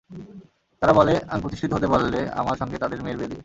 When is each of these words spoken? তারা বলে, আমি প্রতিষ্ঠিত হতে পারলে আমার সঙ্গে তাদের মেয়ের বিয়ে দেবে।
তারা 0.81 0.93
বলে, 0.93 1.13
আমি 1.27 1.41
প্রতিষ্ঠিত 1.41 1.71
হতে 1.73 1.87
পারলে 1.87 2.19
আমার 2.35 2.55
সঙ্গে 2.57 2.77
তাদের 2.77 2.99
মেয়ের 3.01 3.17
বিয়ে 3.17 3.29
দেবে। 3.29 3.39